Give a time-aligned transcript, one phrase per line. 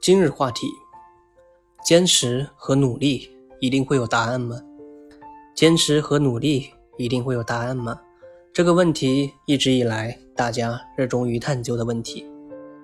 [0.00, 0.68] 今日话题：
[1.84, 3.28] 坚持和努力
[3.60, 4.62] 一定会有答案吗？
[5.56, 8.00] 坚持和努力一定会有答案吗？
[8.52, 12.24] 这个问题一直以来大家热衷于探究的问题。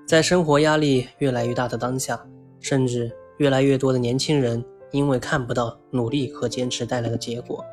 [0.04, 2.20] 在生活压力越来越大的当下，
[2.58, 7.64] 甚至越来越多的年轻人因为看不到努力和坚持带来的结果，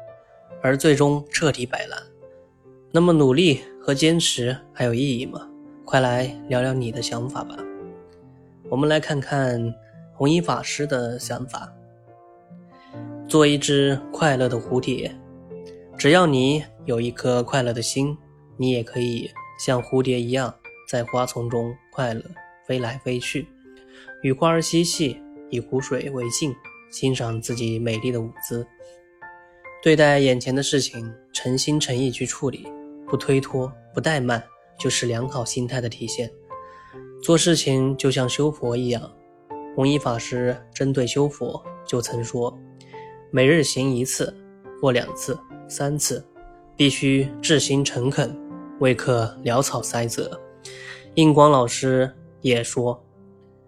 [0.61, 1.99] 而最终彻底摆烂。
[2.91, 5.49] 那么，努力和坚持还有意义吗？
[5.83, 7.57] 快来聊聊你的想法吧。
[8.71, 9.61] 我们来看看
[10.13, 11.69] 弘一法师的想法：
[13.27, 15.13] 做一只快乐的蝴蝶，
[15.97, 18.17] 只要你有一颗快乐的心，
[18.55, 20.55] 你也可以像蝴蝶一样，
[20.87, 22.23] 在花丛中快乐
[22.65, 23.45] 飞来飞去，
[24.21, 26.55] 与花儿嬉戏，以湖水为镜，
[26.89, 28.65] 欣赏自己美丽的舞姿。
[29.83, 32.65] 对待眼前的事情，诚心诚意去处理，
[33.05, 34.41] 不推脱，不怠慢。
[34.79, 36.31] 就是良好心态的体现。
[37.21, 39.11] 做事情就像修佛一样，
[39.75, 42.57] 弘一法师针对修佛就曾说：
[43.29, 44.35] 每日行一次
[44.81, 45.37] 或两次、
[45.69, 46.25] 三次，
[46.75, 48.35] 必须至心诚恳，
[48.79, 50.41] 未可潦草塞责。
[51.13, 52.11] 印光老师
[52.41, 52.99] 也说：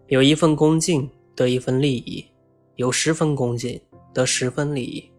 [0.07, 2.25] 有一份恭敬得一份利益，
[2.77, 3.79] 有十分恭敬
[4.15, 5.11] 得十分利益。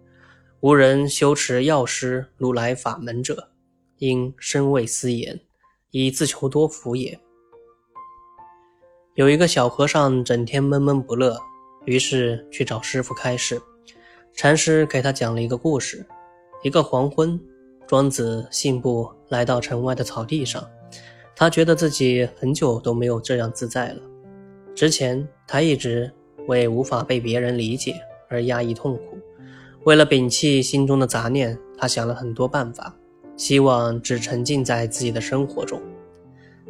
[0.58, 3.50] 无人修持药师如来法门者，
[3.98, 5.40] 应深畏思言。
[5.92, 7.16] 以自求多福也。
[9.14, 11.38] 有一个小和尚整天闷闷不乐，
[11.84, 13.62] 于是去找师傅开示。
[14.32, 16.04] 禅师给他讲了一个故事：
[16.64, 17.40] 一个黄昏，
[17.86, 20.68] 庄子信步来到城外的草地上，
[21.36, 24.00] 他觉得自己很久都没有这样自在了。
[24.74, 26.12] 之前他一直
[26.48, 27.94] 为无法被别人理解
[28.28, 29.16] 而压抑痛苦，
[29.84, 32.92] 为了摒弃心中的杂念，他想了很多办法。
[33.36, 35.80] 希望只沉浸在自己的生活中。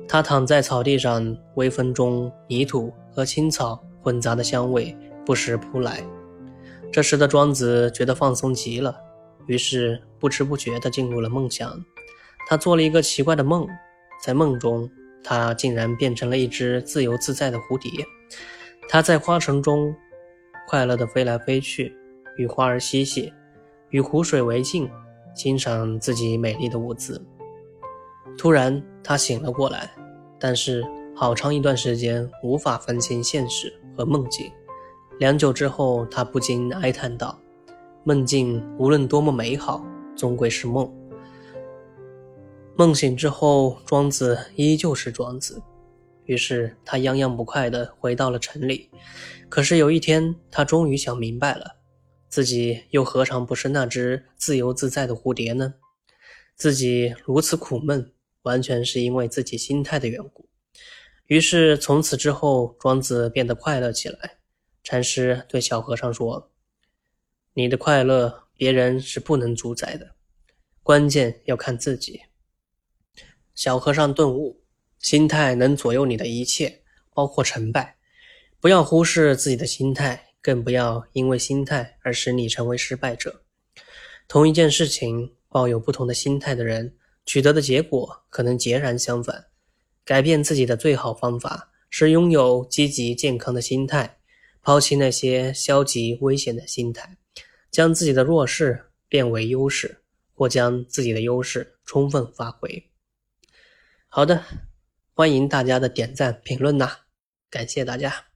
[0.08, 6.04] 他躺在草地上，微风中泥土和青草混杂的香味不时扑来。
[6.92, 8.96] 这时的庄子觉得放松极了，
[9.46, 11.82] 于是不知不觉地进入了梦乡。
[12.46, 13.66] 他做了一个奇怪的梦，
[14.22, 14.88] 在梦中，
[15.24, 17.90] 他竟然变成了一只自由自在的蝴蝶。
[18.88, 19.94] 他在花丛中
[20.68, 21.96] 快乐地飞来飞去，
[22.36, 23.32] 与花儿嬉戏，
[23.90, 24.88] 与湖水为镜。
[25.34, 27.20] 欣赏自己美丽的舞姿。
[28.36, 29.90] 突然，他醒了过来，
[30.38, 30.84] 但是
[31.14, 34.50] 好长一段时间无法分清现实和梦境。
[35.18, 37.38] 良久之后，他不禁哀叹道
[38.04, 39.84] ：“梦境无论多么美好，
[40.16, 40.92] 终归是梦。”
[42.76, 45.62] 梦醒之后，庄子依旧是庄子。
[46.24, 48.90] 于是他泱泱不快地回到了城里。
[49.48, 51.76] 可是有一天，他终于想明白了。
[52.28, 55.74] 自己又何尝不是那只自由自在的蝴蝶呢？
[56.56, 58.10] 自己如此苦闷，
[58.44, 60.48] 完全是因为自己心态的缘故。
[61.26, 64.38] 于是从此之后，庄子变得快乐起来。
[64.82, 66.50] 禅师对小和尚说
[67.52, 70.14] ：“你的快乐，别人是不能主宰的，
[70.82, 72.22] 关键要看自己。”
[73.54, 74.62] 小和尚顿悟：
[74.98, 76.82] 心态能左右你的一切，
[77.12, 77.98] 包括成败。
[78.60, 80.30] 不要忽视自己的心态。
[80.44, 83.44] 更不要因为心态而使你成为失败者。
[84.28, 86.94] 同一件事情，抱有不同的心态的人，
[87.26, 89.46] 取得的结果可能截然相反。
[90.04, 94.18] 改变自己的最好方法是拥有积极健康的心态，
[94.60, 97.16] 抛弃那些消极危险的心态，
[97.70, 100.02] 将自己的弱势变为优势，
[100.34, 102.90] 或将自己的优势充分发挥。
[104.08, 104.44] 好的，
[105.14, 106.90] 欢迎大家的点赞评论呐，
[107.48, 108.33] 感谢大家。